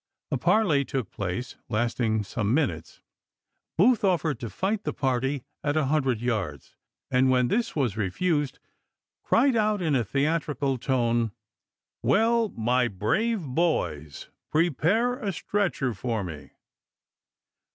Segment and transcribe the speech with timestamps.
[0.31, 3.01] A parley took place, lasting some minutes.
[3.77, 6.75] Booth offered to fight the party at a hundred yards,
[7.11, 8.57] and when this was refused
[9.23, 11.33] cried out in a theatrical tone,"
[12.01, 16.49] Well, my brave boys, prepare a stretcher for me."